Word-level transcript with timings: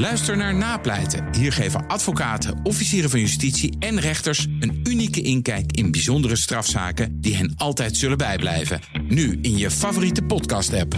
Luister 0.00 0.36
naar 0.36 0.54
Napleiten. 0.54 1.28
Hier 1.32 1.52
geven 1.52 1.86
advocaten, 1.86 2.60
officieren 2.62 3.10
van 3.10 3.20
justitie 3.20 3.76
en 3.78 4.00
rechters 4.00 4.46
een 4.60 4.80
unieke 4.84 5.20
inkijk 5.22 5.72
in 5.72 5.90
bijzondere 5.90 6.36
strafzaken 6.36 7.20
die 7.20 7.36
hen 7.36 7.54
altijd 7.56 7.96
zullen 7.96 8.18
bijblijven. 8.18 8.80
Nu 9.02 9.38
in 9.42 9.58
je 9.58 9.70
favoriete 9.70 10.22
podcast-app. 10.22 10.94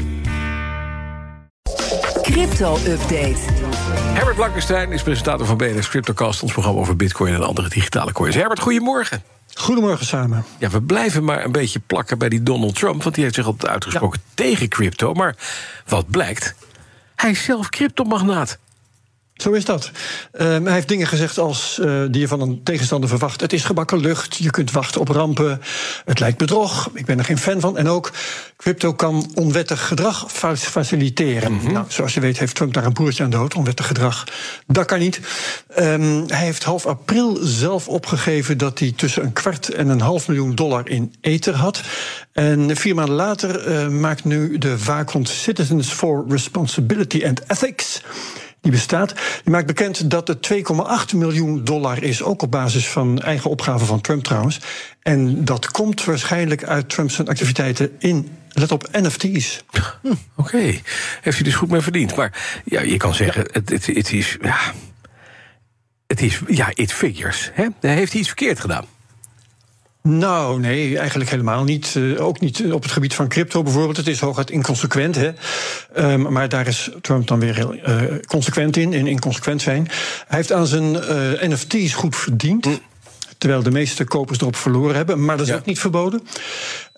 Crypto-update. 2.23 3.39
Herbert 3.93 4.37
Blankenstein 4.37 4.93
is 4.93 5.03
presentator 5.03 5.47
van 5.47 5.57
BNS 5.57 5.89
Cryptocast, 5.89 6.43
ons 6.43 6.53
programma 6.53 6.81
over 6.81 6.97
Bitcoin 6.97 7.35
en 7.35 7.43
andere 7.43 7.69
digitale 7.69 8.13
coins. 8.13 8.35
Herbert, 8.35 8.61
goedemorgen. 8.61 9.23
Goedemorgen 9.55 10.07
samen. 10.07 10.45
Ja, 10.59 10.71
we 10.71 10.83
blijven 10.83 11.25
maar 11.25 11.45
een 11.45 11.53
beetje 11.53 11.81
plakken 11.87 12.19
bij 12.19 12.29
die 12.29 12.43
Donald 12.43 12.75
Trump, 12.75 13.03
want 13.03 13.15
die 13.15 13.25
heeft 13.25 13.37
zich 13.37 13.47
altijd 13.47 13.73
uitgesproken 13.73 14.21
tegen 14.35 14.69
crypto. 14.69 15.13
Maar 15.13 15.37
wat 15.87 16.11
blijkt? 16.11 16.55
Hij 17.15 17.31
is 17.31 17.45
zelf 17.45 17.69
cryptomagnaat. 17.69 18.59
Zo 19.43 19.53
is 19.53 19.65
dat. 19.65 19.91
Ehm, 20.33 20.65
hij 20.65 20.73
heeft 20.73 20.89
dingen 20.89 21.07
gezegd 21.07 21.39
als 21.39 21.79
eh, 21.79 22.03
die 22.11 22.21
je 22.21 22.29
van 22.29 22.41
een 22.41 22.63
tegenstander 22.63 23.09
verwacht. 23.09 23.41
Het 23.41 23.53
is 23.53 23.65
gebakken 23.65 24.01
lucht, 24.01 24.37
je 24.37 24.51
kunt 24.51 24.71
wachten 24.71 25.01
op 25.01 25.09
rampen. 25.09 25.61
Het 26.05 26.21
lijkt 26.21 26.39
bedrog, 26.39 26.91
ik 26.95 27.07
ben 27.07 27.19
er 27.19 27.25
geen 27.25 27.39
fan 27.39 27.61
van. 27.61 27.79
En 27.79 27.89
ook, 27.89 28.13
crypto 28.57 28.93
kan 28.93 29.31
onwettig 29.35 29.87
gedrag 29.87 30.25
fa- 30.33 30.57
faciliteren. 30.57 31.73
nou, 31.73 31.85
zoals 31.89 32.15
je 32.15 32.21
weet 32.21 32.39
heeft 32.39 32.55
Trump 32.55 32.75
daar 32.75 32.85
een 32.85 32.93
boertje 32.93 33.25
aan 33.25 33.31
dood. 33.31 33.55
Onwettig 33.55 33.87
gedrag, 33.87 34.25
dat 34.67 34.85
kan 34.87 34.99
niet. 34.99 35.21
Ehm, 35.69 36.23
hij 36.27 36.45
heeft 36.45 36.65
half 36.65 36.87
april 36.87 37.39
zelf 37.43 37.89
opgegeven... 37.89 38.59
dat 38.59 38.79
hij 38.79 38.93
tussen 38.97 39.23
een 39.23 39.33
kwart 39.33 39.69
en 39.69 39.89
een 39.89 40.01
half 40.01 40.29
miljoen 40.29 40.55
dollar 40.55 40.89
in 40.89 41.15
ether 41.21 41.55
had. 41.55 41.81
En 42.33 42.77
vier 42.77 42.95
maanden 42.95 43.15
later 43.15 43.67
eh, 43.67 43.89
maakt 43.89 44.25
nu 44.25 44.59
de 44.59 44.85
waakhond 44.85 45.29
Citizens 45.29 45.89
for 45.89 46.25
Responsibility 46.29 47.25
and 47.27 47.43
Ethics 47.47 48.03
die 48.63 48.73
bestaat. 48.73 49.15
Die 49.43 49.53
maakt 49.53 49.67
bekend 49.67 50.11
dat 50.11 50.29
het 50.29 50.51
2,8 50.53 51.17
miljoen 51.17 51.65
dollar 51.65 52.03
is, 52.03 52.23
ook 52.23 52.43
op 52.43 52.51
basis 52.51 52.89
van 52.89 53.21
eigen 53.21 53.51
opgave 53.51 53.85
van 53.85 54.01
Trump 54.01 54.25
trouwens. 54.25 54.61
En 55.01 55.45
dat 55.45 55.71
komt 55.71 56.05
waarschijnlijk 56.05 56.65
uit 56.65 56.89
Trump's 56.89 57.21
activiteiten 57.21 57.91
in, 57.99 58.37
let 58.53 58.73
op, 58.73 58.89
NFT's. 58.93 59.65
Oké, 60.37 60.81
heeft 61.21 61.37
hij 61.37 61.45
dus 61.45 61.55
goed 61.55 61.71
mee 61.71 61.81
verdiend. 61.81 62.17
Maar 62.17 62.61
ja, 62.65 62.81
je 62.81 62.97
kan 62.97 63.15
zeggen, 63.15 63.47
het, 63.53 63.71
het, 63.71 64.13
is. 64.13 64.37
Ja, 64.41 64.59
het 66.07 66.23
is. 66.23 66.41
Ja, 66.47 66.71
it 66.75 66.93
figures. 66.93 67.51
Hè? 67.55 67.67
Heeft 67.81 68.13
hij 68.13 68.21
iets 68.21 68.29
verkeerd 68.29 68.61
gedaan. 68.61 68.85
Nou, 70.03 70.61
nee, 70.61 70.99
eigenlijk 70.99 71.31
helemaal 71.31 71.65
niet. 71.65 71.97
Eh, 71.97 72.25
ook 72.25 72.41
niet 72.41 72.73
op 72.73 72.83
het 72.83 72.93
gebied 72.93 73.15
van 73.15 73.29
crypto 73.29 73.63
bijvoorbeeld. 73.63 73.97
Het 73.97 74.07
is 74.09 74.21
hooguit 74.21 74.51
inconsequent, 74.51 75.15
hè. 75.15 75.31
Ehm, 75.95 76.33
maar 76.33 76.49
daar 76.49 76.67
is 76.67 76.91
Trump 77.01 77.27
dan 77.27 77.39
weer 77.39 77.55
heel 77.55 77.75
eh, 77.75 78.03
consequent 78.27 78.77
in, 78.77 78.93
in 78.93 79.07
inconsequent 79.07 79.63
zijn. 79.63 79.89
Hij 80.27 80.37
heeft 80.39 80.53
aan 80.53 80.67
zijn 80.67 80.97
eh, 81.03 81.49
NFT's 81.49 81.93
goed 81.95 82.17
verdiend. 82.17 82.67
Terwijl 83.39 83.63
de 83.63 83.71
meeste 83.71 84.05
kopers 84.05 84.41
erop 84.41 84.57
verloren 84.57 84.97
hebben. 84.97 85.25
Maar 85.25 85.37
dat 85.37 85.47
is 85.47 85.53
Ja. 85.53 85.59
ook 85.59 85.65
niet 85.65 85.79
verboden. 85.79 86.23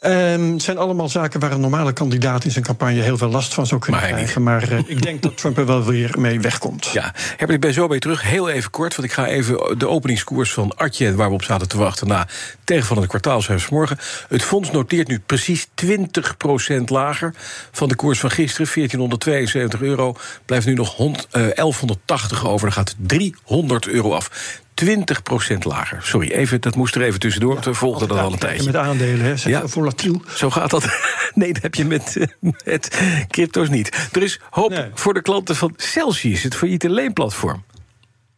Ehm, 0.05 0.53
het 0.53 0.63
zijn 0.63 0.79
allemaal 0.79 1.09
zaken 1.09 1.41
waar 1.41 1.53
een 1.53 1.61
normale 1.61 1.93
kandidaat 1.93 2.45
in 2.45 2.51
zijn 2.51 2.65
campagne 2.65 3.01
heel 3.01 3.17
veel 3.17 3.29
last 3.29 3.55
van 3.55 3.67
zou 3.67 3.81
kunnen 3.81 4.01
Maar 4.01 4.11
krijgen. 4.11 4.43
Maar 4.43 4.71
eh, 4.71 4.79
ik 4.87 5.03
denk 5.03 5.23
dat 5.23 5.37
Trump 5.37 5.59
er 5.59 5.67
wel 5.67 5.85
weer 5.85 6.15
mee 6.19 6.41
wegkomt. 6.41 6.87
Ja, 6.87 7.13
Herbert, 7.15 7.51
ik 7.51 7.61
ben 7.61 7.73
zo 7.73 7.87
bij 7.87 7.99
terug. 7.99 8.23
Heel 8.23 8.49
even 8.49 8.71
kort, 8.71 8.97
want 8.97 9.09
ik 9.09 9.15
ga 9.15 9.27
even 9.27 9.79
de 9.79 9.89
openingskoers 9.89 10.53
van 10.53 10.77
Atje... 10.77 11.15
waar 11.15 11.29
we 11.29 11.35
op 11.35 11.43
zaten 11.43 11.69
te 11.69 11.79
wachten 11.79 12.09
na 12.09 12.27
tegenvallende 12.65 13.09
kwartaalcijfers 13.09 13.71
morgen. 13.71 13.99
Het 14.29 14.43
fonds 14.43 14.71
noteert 14.71 15.09
nu 15.09 15.21
precies 15.27 15.67
20% 15.85 16.85
lager 16.85 17.35
van 17.73 17.89
de 17.89 17.95
koers 17.95 18.21
van 18.21 18.31
gisteren. 18.31 18.71
1472 18.75 19.81
euro. 19.81 20.17
Blijft 20.45 20.67
nu 20.67 20.75
nog 20.75 20.95
hond- 20.95 21.27
eh, 21.31 21.43
1180 21.43 22.47
over. 22.47 22.67
Dan 22.67 22.73
gaat 22.77 22.95
300 22.99 23.89
euro 23.89 24.13
af. 24.13 24.31
20% 24.75 25.59
lager. 25.59 26.03
Sorry, 26.03 26.31
even, 26.31 26.61
dat 26.61 26.75
moest 26.77 26.95
er 26.95 27.03
even 27.03 27.21
tussendoor. 27.21 27.53
want 27.53 27.65
we 27.65 27.75
volgden 27.75 28.09
dat 28.09 28.19
al 28.19 28.33
een 28.33 28.39
tijdje. 28.39 28.65
Met 28.67 28.77
aandelen, 28.77 29.25
hè. 29.27 29.37
Zijn 29.37 29.53
Ja. 29.53 29.59
heel 29.59 29.69
volatiel. 29.69 30.23
Zo 30.37 30.51
gaat 30.51 30.71
dat. 30.71 30.85
Nee, 31.35 31.53
dat 31.53 31.63
heb 31.63 31.75
je 31.75 31.85
met, 31.85 32.17
eh, 32.17 32.27
met 32.65 33.01
crypto's 33.29 33.69
niet. 33.69 34.09
Er 34.13 34.23
is 34.23 34.41
hoop 34.51 34.71
Nee. 34.71 34.91
voor 34.95 35.15
de 35.15 35.23
klanten 35.23 35.57
van 35.57 35.73
Celsius, 35.77 36.43
het 36.43 36.55
failliete 36.55 36.91
leenplatform. 36.91 37.65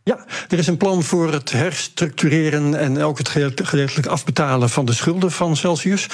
Ja, 0.02 0.24
er 0.48 0.58
is 0.58 0.66
een 0.66 0.76
plan 0.76 1.02
voor 1.02 1.32
het 1.32 1.50
herstructureren 1.52 2.74
en 2.78 3.02
ook 3.02 3.18
het 3.18 3.28
gedeeltelijk 3.28 4.06
afbetalen 4.06 4.70
van 4.70 4.84
de 4.84 4.92
schulden 4.92 5.32
van 5.32 5.56
Celsius. 5.56 6.06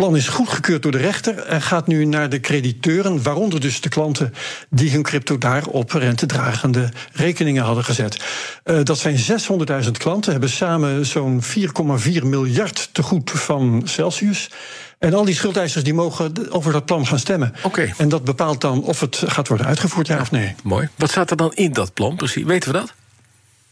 Het 0.00 0.08
plan 0.08 0.20
is 0.20 0.28
goedgekeurd 0.28 0.82
door 0.82 0.92
de 0.92 0.98
rechter 0.98 1.38
en 1.38 1.62
gaat 1.62 1.86
nu 1.86 2.04
naar 2.04 2.28
de 2.28 2.40
crediteuren, 2.40 3.22
waaronder 3.22 3.60
dus 3.60 3.80
de 3.80 3.88
klanten 3.88 4.34
die 4.70 4.90
hun 4.90 5.02
crypto 5.02 5.38
daar 5.38 5.66
op 5.66 5.90
rentedragende 5.90 6.88
rekeningen 7.12 7.62
hadden 7.62 7.84
gezet. 7.84 8.24
Eh, 8.64 8.78
dat 8.82 8.98
zijn 8.98 9.18
600.000 9.18 9.98
klanten, 9.98 10.32
hebben 10.32 10.50
samen 10.50 11.06
zo'n 11.06 11.42
4,4 11.42 12.26
miljard 12.26 12.88
te 12.92 13.02
goed 13.02 13.30
van 13.30 13.82
Celsius. 13.84 14.50
En 14.98 15.14
al 15.14 15.24
die 15.24 15.34
schuldeisers 15.34 15.84
die 15.84 15.94
mogen 15.94 16.52
over 16.52 16.72
dat 16.72 16.84
plan 16.84 17.06
gaan 17.06 17.18
stemmen. 17.18 17.54
Oké. 17.62 17.92
En 17.96 18.08
dat 18.08 18.24
bepaalt 18.24 18.60
dan 18.60 18.82
of 18.82 19.00
het 19.00 19.22
gaat 19.26 19.48
worden 19.48 19.66
uitgevoerd, 19.66 20.06
ja 20.06 20.20
of 20.20 20.30
nee. 20.30 20.54
Mooi. 20.62 20.88
Wat 20.96 21.10
staat 21.10 21.30
er 21.30 21.36
dan 21.36 21.52
in 21.54 21.72
dat 21.72 21.94
plan 21.94 22.16
precies? 22.16 22.44
Weten 22.44 22.72
we 22.72 22.78
dat? 22.78 22.92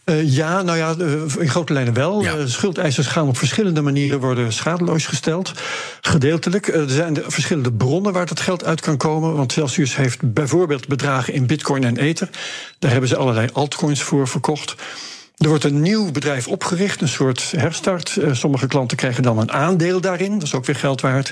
Eh, 0.08 0.34
ja, 0.34 0.62
nou 0.62 0.78
ja, 0.78 0.94
eh, 0.98 1.42
in 1.42 1.48
grote 1.48 1.72
lijnen 1.72 1.94
wel. 1.94 2.22
Ja. 2.22 2.36
Eh, 2.36 2.46
schuldeisers 2.46 3.06
gaan 3.06 3.28
op 3.28 3.36
verschillende 3.36 3.82
manieren 3.82 4.20
worden 4.20 4.52
schadeloos 4.52 5.06
gesteld. 5.06 5.52
Gedeeltelijk. 6.00 6.66
Er 6.66 6.90
zijn 6.90 7.12
de 7.12 7.24
verschillende 7.26 7.72
bronnen 7.72 8.12
waar 8.12 8.26
dat 8.26 8.40
geld 8.40 8.64
uit 8.64 8.80
kan 8.80 8.96
komen. 8.96 9.34
Want 9.34 9.52
Celsius 9.52 9.96
heeft 9.96 10.32
bijvoorbeeld 10.32 10.88
bedragen 10.88 11.34
in 11.34 11.46
bitcoin 11.46 11.84
en 11.84 11.96
ether. 11.96 12.28
Daar 12.78 12.90
hebben 12.90 13.08
ze 13.08 13.16
allerlei 13.16 13.48
altcoins 13.52 14.02
voor 14.02 14.28
verkocht. 14.28 14.74
Er 15.36 15.48
wordt 15.48 15.64
een 15.64 15.80
nieuw 15.80 16.10
bedrijf 16.10 16.48
opgericht, 16.48 17.00
een 17.00 17.08
soort 17.08 17.52
herstart. 17.56 18.18
Sommige 18.32 18.66
klanten 18.66 18.96
krijgen 18.96 19.22
dan 19.22 19.38
een 19.38 19.52
aandeel 19.52 20.00
daarin. 20.00 20.32
Dat 20.32 20.42
is 20.42 20.54
ook 20.54 20.66
weer 20.66 20.76
geld 20.76 21.00
waard. 21.00 21.30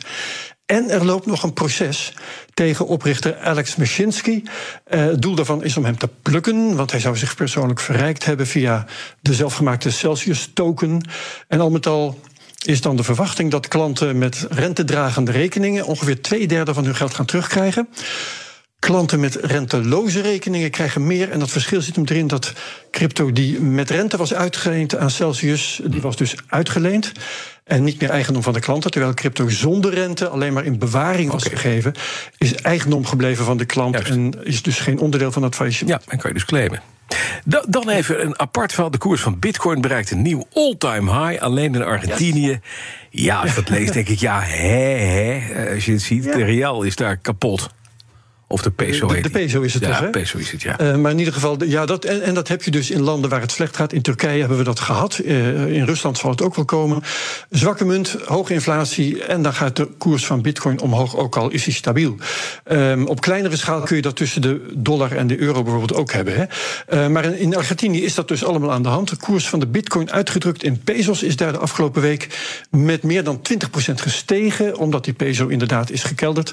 En 0.66 0.91
er 0.91 1.04
loopt 1.04 1.27
nog 1.27 1.43
een 1.43 1.53
proces 1.53 2.12
tegen 2.54 2.87
oprichter 2.87 3.38
Alex 3.38 3.77
Mashinsky. 3.77 4.43
Eh, 4.84 5.00
het 5.00 5.22
doel 5.22 5.34
daarvan 5.34 5.65
is 5.65 5.77
om 5.77 5.84
hem 5.84 5.99
te 5.99 6.09
plukken, 6.22 6.77
want 6.77 6.91
hij 6.91 7.00
zou 7.00 7.16
zich 7.16 7.34
persoonlijk 7.34 7.81
verrijkt 7.81 8.25
hebben 8.25 8.47
via 8.47 8.87
de 9.21 9.34
zelfgemaakte 9.34 9.91
Celsius-token. 9.91 11.09
En 11.49 11.60
al 11.60 11.71
met 11.71 11.87
al 11.87 12.21
is 12.65 12.81
dan 12.81 12.97
de 12.97 13.03
verwachting 13.03 13.50
dat 13.50 13.69
klanten 13.69 14.19
met 14.19 14.47
rentedragende 14.50 15.31
rekeningen 15.31 15.84
ongeveer 15.84 16.22
twee 16.22 16.47
derde 16.47 16.75
van 16.75 16.84
hun 16.84 16.97
geld 16.97 17.15
gaan 17.15 17.27
terugkrijgen. 17.27 17.88
Klanten 18.86 19.20
met 19.20 19.34
renteloze 19.34 20.20
rekeningen 20.20 20.70
krijgen 20.70 21.06
meer. 21.06 21.30
En 21.30 21.38
dat 21.38 21.50
verschil 21.50 21.80
zit 21.80 21.97
hem 21.97 22.04
erin 22.08 22.26
dat 22.26 22.52
crypto 22.91 23.32
die 23.32 23.60
met 23.60 23.91
rente 23.91 24.16
was 24.16 24.34
uitgeleend 24.34 24.97
aan 24.97 25.10
Celsius, 25.10 25.80
die 25.84 26.00
was 26.00 26.16
dus 26.16 26.34
uitgeleend. 26.48 27.12
En 27.64 27.84
niet 27.84 28.00
meer 28.00 28.10
eigendom 28.10 28.42
van 28.42 28.52
de 28.52 28.60
klanten. 28.60 28.91
Terwijl 28.91 29.14
crypto 29.14 29.48
zonder 29.48 29.94
rente 29.94 30.28
alleen 30.28 30.52
maar 30.52 30.64
in 30.64 30.78
bewaring 30.78 31.30
was 31.30 31.42
gegeven. 31.44 31.94
Is 32.38 32.54
eigendom 32.54 33.06
gebleven 33.06 33.44
van 33.44 33.56
de 33.56 33.64
klant. 33.64 33.94
Juist. 33.94 34.10
En 34.10 34.32
is 34.44 34.62
dus 34.62 34.78
geen 34.78 34.98
onderdeel 34.98 35.32
van 35.32 35.42
dat 35.42 35.54
faillissement. 35.54 36.03
Ja, 36.04 36.12
en 36.12 36.18
kan 36.18 36.28
je 36.30 36.36
dus 36.36 36.44
claimen. 36.47 36.80
Da- 37.44 37.64
Dan 37.68 37.88
even 37.88 38.24
een 38.24 38.38
apart 38.41 38.72
verhaal. 38.72 38.91
De 38.91 38.98
koers 38.98 39.20
van 39.20 39.38
Bitcoin 39.38 39.80
bereikt 39.80 40.10
een 40.10 40.22
nieuw 40.22 40.47
all-time 40.53 41.26
high. 41.28 41.42
Alleen 41.42 41.74
in 41.74 41.82
Argentinië. 41.82 42.60
Ja, 43.10 43.41
als 43.41 43.50
je 43.54 43.56
dat 43.62 43.68
leest, 43.70 43.92
denk 43.92 44.08
ik, 44.08 44.18
ja, 44.18 44.41
hè, 44.41 44.78
hè. 44.97 45.74
Als 45.74 45.84
je 45.84 45.92
het 45.92 46.03
ziet, 46.03 46.22
de 46.24 46.44
real 46.44 46.82
is 46.82 46.97
daar 46.97 47.16
kapot. 47.16 47.70
Of 48.48 48.62
de 48.62 48.70
peso 48.70 49.06
De- 49.06 49.20
de 49.20 49.30
peso 49.30 49.60
is 49.60 49.74
het 49.74 49.82
ja, 49.82 49.88
toch, 49.88 49.98
hè? 50.00 50.10
peso 50.10 50.38
is 50.38 50.50
het, 50.50 50.62
ja. 50.62 50.78
Eh, 50.78 50.96
maar 50.96 51.10
in 51.10 51.18
ieder 51.18 51.32
geval, 51.32 51.64
ja, 51.64 51.86
dat, 51.86 52.04
en, 52.04 52.22
en 52.22 52.34
dat 52.34 52.48
heb 52.48 52.62
je 52.62 52.70
dus 52.70 52.90
in 52.90 53.00
landen 53.00 53.30
waar 53.30 53.40
het 53.40 53.50
slecht 53.52 53.76
gaat. 53.76 53.92
In 53.92 54.02
Turkije 54.02 54.38
hebben 54.40 54.58
we 54.58 54.64
dat 54.64 54.80
gehad. 54.80 55.18
Eh, 55.18 55.66
in 55.72 55.84
Rusland 55.84 56.18
zal 56.18 56.30
het 56.30 56.42
ook 56.42 56.54
wel 56.54 56.64
komen. 56.64 57.02
Zwakke 57.50 57.84
munt, 57.84 58.16
hoge 58.24 58.52
inflatie. 58.52 59.24
En 59.24 59.42
dan 59.42 59.52
gaat 59.52 59.76
de 59.76 59.88
koers 59.98 60.26
van 60.26 60.42
bitcoin 60.42 60.80
omhoog, 60.80 61.16
ook 61.16 61.36
al 61.36 61.50
is 61.50 61.64
hij 61.64 61.74
stabiel. 61.74 62.16
Ehm, 62.64 63.04
op 63.04 63.20
kleinere 63.20 63.56
schaal 63.56 63.80
kun 63.80 63.96
je 63.96 64.02
dat 64.02 64.16
tussen 64.16 64.42
de 64.42 64.66
dollar 64.74 65.12
en 65.12 65.26
de 65.26 65.38
euro 65.38 65.62
bijvoorbeeld 65.62 66.00
ook 66.00 66.12
hebben. 66.12 66.34
Hè. 66.36 66.44
Eh, 66.86 67.08
maar 67.08 67.24
in, 67.24 67.38
in 67.38 67.56
Argentinië 67.56 68.03
is 68.04 68.15
dat 68.15 68.28
dus 68.28 68.44
allemaal 68.44 68.72
aan 68.72 68.82
de 68.82 68.88
hand. 68.88 69.09
De 69.09 69.16
koers 69.16 69.48
van 69.48 69.60
de 69.60 69.66
bitcoin 69.66 70.10
uitgedrukt 70.12 70.62
in 70.62 70.78
pesos 70.78 71.22
is 71.22 71.36
daar 71.36 71.53
de 71.53 71.59
afgelopen 71.59 72.03
week 72.03 72.28
met 72.71 73.03
meer 73.03 73.24
dan 73.24 73.41
20% 73.42 74.00
gestegen. 74.00 74.76
Omdat 74.78 75.04
die 75.04 75.15
peso 75.15 75.47
inderdaad 75.47 75.91
is 75.91 76.03
gekelderd. 76.03 76.53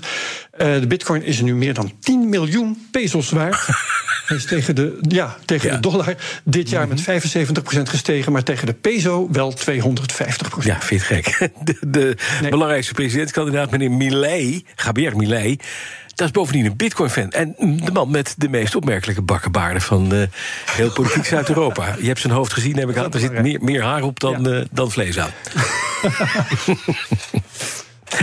De 0.57 0.87
bitcoin 0.87 1.23
is 1.23 1.41
nu 1.41 1.55
meer 1.55 1.73
dan 1.73 1.82
10 1.99 2.29
miljoen 2.29 2.87
pesos 2.91 3.29
waard. 3.29 3.67
Hij 4.27 4.37
is 4.37 4.45
tegen 4.45 4.75
de, 4.75 4.97
ja, 5.01 5.37
tegen 5.45 5.69
Ja. 5.69 5.75
de 5.75 5.81
dollar 5.81 6.15
dit 6.43 6.69
jaar 6.69 6.87
met 6.87 7.01
75% 7.01 7.05
gestegen, 7.83 8.31
maar 8.31 8.43
tegen 8.43 8.65
de 8.65 8.73
peso 8.73 9.27
wel 9.31 9.53
250%. 9.53 9.63
Ja, 10.63 10.79
vind 10.81 11.05
je 11.07 11.13
het 11.15 11.25
gek. 11.27 11.49
De, 11.63 11.77
de 11.87 12.15
Nee. 12.41 12.49
belangrijkste 12.51 12.93
presidentskandidaat, 12.93 13.71
meneer 13.71 13.91
Milei, 13.91 14.65
Javier 14.75 15.15
Milei... 15.15 15.57
dat 16.15 16.25
is 16.27 16.31
bovendien 16.33 16.65
een 16.65 16.75
bitcoin-fan. 16.75 17.29
En 17.31 17.55
de 17.83 17.91
man 17.91 18.11
met 18.11 18.33
de 18.37 18.49
meest 18.49 18.75
opmerkelijke 18.75 19.21
bakkenbaarden... 19.21 19.81
van 19.81 20.13
eh, 20.13 20.21
heel 20.71 20.91
politiek 20.91 21.25
Zuid-Europa. 21.25 21.95
Je 21.99 22.07
hebt 22.07 22.19
zijn 22.19 22.33
hoofd 22.33 22.53
gezien, 22.53 22.77
heb 22.77 22.89
ik 22.89 22.97
aan. 22.97 23.13
Er 23.13 23.19
zit 23.19 23.41
meer, 23.41 23.59
meer 23.63 23.83
haar 23.83 24.01
op 24.03 24.19
dan, 24.19 24.43
Ja. 24.43 24.49
eh, 24.59 24.65
dan 24.71 24.91
vlees 24.91 25.19
aan. 25.19 25.29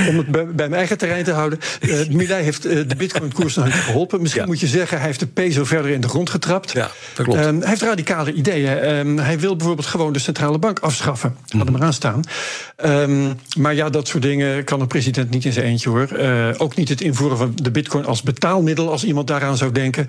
Om 0.09 0.17
het 0.17 0.27
bij, 0.27 0.45
mijn 0.57 0.75
eigen 0.75 0.99
terrein 0.99 1.25
te 1.25 1.33
houden. 1.33 1.59
Uh, 1.81 2.09
Milei 2.09 2.43
heeft 2.43 2.67
uh, 2.67 2.89
de 2.89 2.97
bitcoin-koers 2.97 3.55
nog 3.55 3.85
geholpen. 3.85 4.21
Misschien 4.23 4.47
moet 4.47 4.61
je 4.61 4.67
zeggen, 4.67 4.97
hij 4.97 5.07
heeft 5.07 5.21
de 5.21 5.27
peso 5.27 5.65
verder 5.65 5.91
in 5.91 6.01
de 6.01 6.09
grond 6.09 6.31
getrapt. 6.31 6.73
Ja, 6.73 6.91
dat 7.15 7.27
klopt. 7.27 7.45
Um, 7.45 7.61
hij 7.61 7.69
heeft 7.69 7.83
radicale 7.83 8.33
ideeën. 8.33 8.89
Um, 8.97 9.19
hij 9.19 9.39
wil 9.39 9.57
bijvoorbeeld 9.57 9.87
gewoon 9.87 10.13
de 10.13 10.19
centrale 10.19 10.59
bank 10.59 10.79
afschaffen. 10.79 11.37
Laat 11.47 11.65
hem 11.65 11.73
maar 11.73 11.83
aan 11.83 11.93
staan. 11.93 12.21
Um, 12.85 13.39
maar 13.57 13.75
ja, 13.75 13.91
dat 13.91 14.09
soort 14.09 14.23
dingen 14.23 14.65
kan 14.65 14.81
een 14.81 14.87
president 14.87 15.31
niet 15.31 15.45
in 15.45 15.53
zijn 15.53 15.67
eentje 15.67 15.89
hoor. 15.89 16.09
Uh, 16.13 16.49
ook 16.59 16.77
niet 16.77 16.89
het 16.89 17.01
invoeren 17.01 17.37
van 17.37 17.53
de 17.55 17.71
bitcoin 17.71 18.05
als 18.07 18.23
betaalmiddel, 18.23 18.91
als 18.91 19.05
iemand 19.05 19.27
daaraan 19.27 19.57
zou 19.57 19.73
denken. 19.73 20.09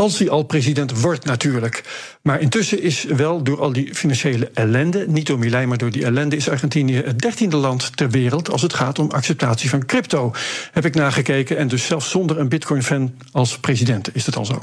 Als 0.00 0.18
hij 0.18 0.30
al 0.30 0.42
president 0.42 1.00
wordt, 1.00 1.24
natuurlijk. 1.24 1.82
Maar 2.22 2.40
intussen 2.40 2.82
is 2.82 3.04
wel 3.04 3.42
door 3.42 3.60
al 3.60 3.72
die 3.72 3.94
financiële 3.94 4.50
ellende, 4.54 5.04
niet 5.08 5.26
door 5.26 5.38
Milei, 5.38 5.66
maar 5.66 5.78
door 5.78 5.90
die 5.90 6.04
ellende, 6.04 6.36
is 6.36 6.48
Argentinië 6.48 7.02
het 7.04 7.18
dertiende 7.18 7.56
land 7.56 7.96
ter 7.96 8.10
wereld 8.10 8.50
als 8.50 8.62
het 8.62 8.74
gaat 8.74 8.98
om 8.98 9.10
acceptatie 9.10 9.70
van 9.70 9.86
crypto. 9.86 10.32
Heb 10.72 10.84
ik 10.84 10.94
nagekeken. 10.94 11.56
En 11.56 11.68
dus 11.68 11.86
zelfs 11.86 12.10
zonder 12.10 12.38
een 12.38 12.48
Bitcoin-fan 12.48 13.14
als 13.32 13.58
president 13.58 14.14
is 14.14 14.26
het 14.26 14.36
al 14.36 14.44
zo. 14.44 14.62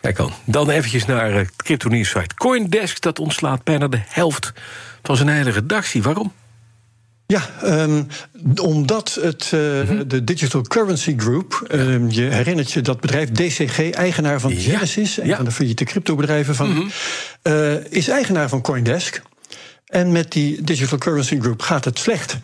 Kijk 0.00 0.16
dan. 0.16 0.32
Dan 0.44 0.70
eventjes 0.70 1.06
naar 1.06 1.34
uh, 1.34 1.46
crypto 1.56 1.88
nieuws 1.88 2.08
site 2.08 2.34
Coindesk. 2.34 3.00
Dat 3.00 3.18
ontslaat 3.18 3.64
bijna 3.64 3.88
de 3.88 4.00
helft 4.06 4.52
van 5.02 5.16
zijn 5.16 5.28
hele 5.28 5.50
redactie. 5.50 6.02
Waarom? 6.02 6.32
Ja, 7.26 7.50
um, 7.64 8.06
omdat 8.62 9.18
het, 9.20 9.44
uh, 9.44 9.50
de 10.06 10.24
Digital 10.24 10.62
Currency 10.62 11.14
Group, 11.16 11.66
um, 11.72 12.10
je 12.10 12.22
herinnert 12.22 12.72
je 12.72 12.80
dat 12.80 13.00
bedrijf 13.00 13.30
DCG, 13.30 13.90
eigenaar 13.90 14.40
van 14.40 14.52
Genesis, 14.52 15.18
en 15.18 15.26
ja. 15.26 15.36
van 15.36 15.44
de 15.44 15.50
failliete 15.50 15.84
cryptobedrijven 15.84 16.54
van, 16.54 16.68
mm 16.68 16.76
-hmm. 16.76 16.90
uh, 17.42 17.92
is 17.92 18.08
eigenaar 18.08 18.48
van 18.48 18.60
Coindesk. 18.60 19.22
En 19.86 20.12
met 20.12 20.32
die 20.32 20.62
Digital 20.62 20.98
Currency 20.98 21.40
Group 21.40 21.62
gaat 21.62 21.84
het 21.84 21.98
slecht. 21.98 22.38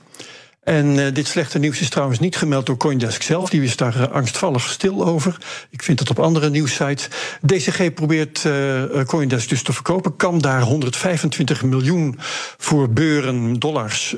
En 0.61 0.87
uh, 0.87 1.07
dit 1.13 1.27
slechte 1.27 1.59
nieuws 1.59 1.81
is 1.81 1.89
trouwens 1.89 2.19
niet 2.19 2.37
gemeld 2.37 2.67
door 2.67 2.77
Coindesk 2.77 3.23
zelf. 3.23 3.51
Die 3.51 3.63
is 3.63 3.77
daar 3.77 3.97
uh, 3.97 4.09
angstvallig 4.09 4.71
stil 4.71 5.07
over. 5.07 5.37
Ik 5.71 5.83
vind 5.83 5.99
het 5.99 6.11
op 6.11 6.19
andere 6.19 6.51
nieuwssites. 6.51 7.09
DCG 7.47 7.95
probeert 7.95 8.45
uh, 8.45 8.83
Coindesk 9.05 9.49
dus 9.49 9.63
te 9.63 9.73
verkopen. 9.73 10.17
Kan 10.17 10.39
daar 10.39 10.61
125 10.61 11.63
miljoen 11.63 12.19
voor 12.57 12.91
beuren 12.91 13.59
dollars 13.59 14.15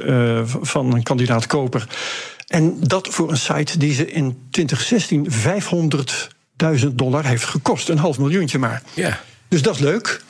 van 0.60 0.94
een 0.94 1.02
kandidaat 1.02 1.46
koper. 1.46 1.86
En 2.46 2.76
dat 2.80 3.08
voor 3.08 3.30
een 3.30 3.36
site 3.36 3.78
die 3.78 3.94
ze 3.94 4.12
in 4.12 4.38
2016 4.50 5.28
500.000 6.80 6.86
dollar 6.92 7.24
heeft 7.24 7.44
gekost. 7.44 7.88
Een 7.88 7.98
half 7.98 8.18
miljoentje 8.18 8.58
maar. 8.58 8.82
Ja. 8.94 9.20
Dus 9.48 9.62
dat 9.62 9.74
is 9.74 9.80
leuk. 9.80 10.22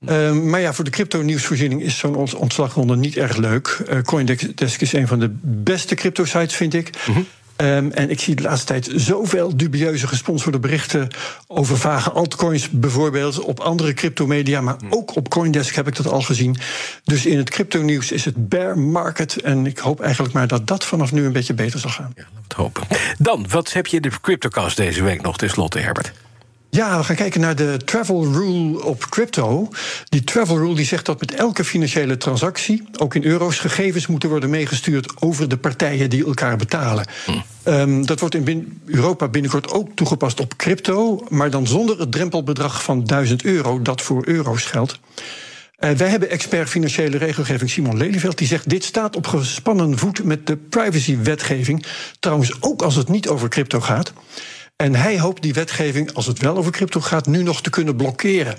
Uh, 0.00 0.32
maar 0.32 0.60
ja, 0.60 0.72
voor 0.72 0.84
de 0.84 0.90
crypto-nieuwsvoorziening 0.90 1.82
is 1.82 1.98
zo'n 1.98 2.34
ontslagronde 2.36 2.96
niet 2.96 3.16
erg 3.16 3.36
leuk. 3.36 3.82
Uh, 3.90 4.00
Coindesk 4.00 4.80
is 4.80 4.92
een 4.92 5.08
van 5.08 5.18
de 5.18 5.30
beste 5.42 5.94
crypto-sites, 5.94 6.56
vind 6.56 6.74
ik. 6.74 6.90
Mm 7.06 7.14
-hmm. 7.14 7.26
Um, 7.56 7.92
en 7.92 8.10
ik 8.10 8.20
zie 8.20 8.34
de 8.34 8.42
laatste 8.42 8.66
tijd 8.66 8.90
zoveel 8.94 9.56
dubieuze 9.56 10.06
gesponsorde 10.06 10.58
berichten 10.58 11.08
over 11.46 11.76
vage 11.76 12.10
altcoins, 12.10 12.70
bijvoorbeeld 12.70 13.40
op 13.40 13.60
andere 13.60 13.94
cryptomedia, 13.94 14.60
maar 14.60 14.76
ook 14.90 15.16
op 15.16 15.28
Coindesk 15.28 15.74
heb 15.74 15.86
ik 15.86 15.96
dat 15.96 16.06
al 16.06 16.20
gezien. 16.20 16.56
Dus 17.04 17.26
in 17.26 17.38
het 17.38 17.50
crypto-nieuws 17.50 18.12
is 18.12 18.24
het 18.24 18.48
bear 18.48 18.78
market. 18.78 19.40
En 19.40 19.66
ik 19.66 19.78
hoop 19.78 20.00
eigenlijk 20.00 20.34
maar 20.34 20.46
dat 20.46 20.66
dat 20.66 20.84
vanaf 20.84 21.12
nu 21.12 21.24
een 21.24 21.32
beetje 21.32 21.54
beter 21.54 21.80
zal 21.80 21.90
gaan. 21.90 22.12
Ja, 22.14 22.22
laten 22.22 22.34
we 22.34 22.42
het 22.42 22.52
hopen. 22.52 22.82
Dan, 23.18 23.46
wat 23.48 23.72
heb 23.72 23.86
je 23.86 23.96
in 23.96 24.02
de 24.02 24.10
CryptoCast 24.20 24.76
deze 24.76 25.02
week 25.02 25.22
nog 25.22 25.36
tenslotte, 25.36 25.78
Herbert? 25.78 26.12
Ja, 26.76 26.98
we 26.98 27.04
gaan 27.04 27.16
kijken 27.16 27.40
naar 27.40 27.56
de 27.56 27.76
travel 27.84 28.32
rule 28.32 28.84
op 28.84 29.08
crypto. 29.08 29.68
Die 30.08 30.24
travel 30.24 30.56
rule 30.56 30.74
die 30.74 30.84
zegt 30.84 31.06
dat 31.06 31.20
met 31.20 31.34
elke 31.34 31.64
financiële 31.64 32.16
transactie, 32.16 32.88
ook 32.98 33.14
in 33.14 33.24
euro's, 33.24 33.58
gegevens 33.58 34.06
moeten 34.06 34.28
worden 34.28 34.50
meegestuurd 34.50 35.22
over 35.22 35.48
de 35.48 35.56
partijen 35.56 36.10
die 36.10 36.26
elkaar 36.26 36.56
betalen. 36.56 37.06
Hm. 37.24 37.32
Um, 37.70 38.06
dat 38.06 38.20
wordt 38.20 38.34
in 38.34 38.80
Europa 38.84 39.28
binnenkort 39.28 39.72
ook 39.72 39.88
toegepast 39.94 40.40
op 40.40 40.56
crypto, 40.56 41.26
maar 41.28 41.50
dan 41.50 41.66
zonder 41.66 41.98
het 41.98 42.12
drempelbedrag 42.12 42.82
van 42.82 43.04
1000 43.04 43.44
euro 43.44 43.82
dat 43.82 44.02
voor 44.02 44.26
euro's 44.26 44.64
geldt. 44.64 44.98
Uh, 45.78 45.90
wij 45.90 46.08
hebben 46.08 46.30
expert 46.30 46.68
financiële 46.68 47.16
regelgeving 47.16 47.70
Simon 47.70 47.96
Lelyveld. 47.96 48.38
Die 48.38 48.46
zegt: 48.46 48.68
Dit 48.68 48.84
staat 48.84 49.16
op 49.16 49.26
gespannen 49.26 49.98
voet 49.98 50.24
met 50.24 50.46
de 50.46 50.56
privacywetgeving. 50.56 51.86
Trouwens, 52.20 52.62
ook 52.62 52.82
als 52.82 52.94
het 52.94 53.08
niet 53.08 53.28
over 53.28 53.48
crypto 53.48 53.80
gaat. 53.80 54.12
En 54.76 54.94
hij 54.94 55.18
hoopt 55.18 55.42
die 55.42 55.54
wetgeving, 55.54 56.14
als 56.14 56.26
het 56.26 56.38
wel 56.38 56.56
over 56.56 56.72
crypto 56.72 57.00
gaat, 57.00 57.26
nu 57.26 57.42
nog 57.42 57.62
te 57.62 57.70
kunnen 57.70 57.96
blokkeren. 57.96 58.56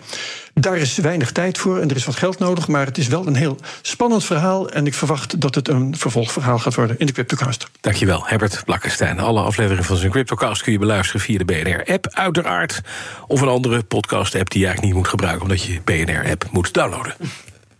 Daar 0.53 0.77
is 0.77 0.97
weinig 0.97 1.31
tijd 1.31 1.57
voor 1.57 1.79
en 1.79 1.89
er 1.89 1.95
is 1.95 2.05
wat 2.05 2.15
geld 2.15 2.39
nodig, 2.39 2.67
maar 2.67 2.85
het 2.85 2.97
is 2.97 3.07
wel 3.07 3.27
een 3.27 3.35
heel 3.35 3.57
spannend 3.81 4.23
verhaal. 4.23 4.69
En 4.69 4.85
ik 4.85 4.93
verwacht 4.93 5.41
dat 5.41 5.55
het 5.55 5.67
een 5.67 5.97
vervolgverhaal 5.97 6.59
gaat 6.59 6.75
worden 6.75 6.99
in 6.99 7.05
de 7.05 7.11
CryptoCast. 7.11 7.69
Dankjewel, 7.81 8.27
Herbert 8.27 8.61
Blakkenstein. 8.65 9.19
Alle 9.19 9.41
afleveringen 9.41 9.83
van 9.83 9.97
zijn 9.97 10.11
CryptoCast 10.11 10.63
kun 10.63 10.71
je 10.71 10.79
beluisteren 10.79 11.21
via 11.21 11.37
de 11.37 11.45
BNR-app, 11.45 12.07
uiteraard. 12.11 12.81
Of 13.27 13.41
een 13.41 13.47
andere 13.47 13.83
podcast-app 13.83 14.49
die 14.49 14.59
je 14.59 14.65
eigenlijk 14.65 14.95
niet 14.95 15.03
moet 15.03 15.11
gebruiken, 15.11 15.41
omdat 15.41 15.63
je 15.63 15.81
BNR-app 15.83 16.45
moet 16.51 16.73
downloaden. 16.73 17.15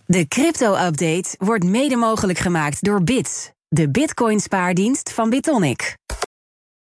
De 0.06 0.28
crypto-update 0.28 1.36
wordt 1.38 1.64
mede 1.64 1.96
mogelijk 1.96 2.40
gemaakt 2.40 2.84
door 2.84 3.04
Bits, 3.04 3.50
de 3.68 3.90
Bitcoin-spaardienst 3.90 5.12
van 5.14 5.30
Bitonic. 5.30 5.96